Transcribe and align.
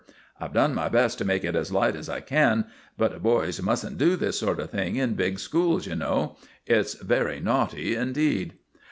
I've 0.39 0.53
done 0.53 0.73
my 0.73 0.89
best 0.89 1.19
to 1.19 1.25
make 1.25 1.43
it 1.43 1.55
as 1.55 1.71
light 1.71 1.95
as 1.95 2.09
I 2.09 2.21
can; 2.21 2.65
but 2.97 3.21
boys 3.21 3.61
mustn't 3.61 3.99
do 3.99 4.15
this 4.15 4.39
sort 4.39 4.59
of 4.59 4.71
thing 4.71 4.95
in 4.95 5.13
big 5.13 5.37
schools, 5.37 5.85
you 5.85 5.93
know. 5.95 6.37
It's 6.65 6.95
very 6.95 7.39
naughty 7.39 7.93
indeed." 7.93 8.53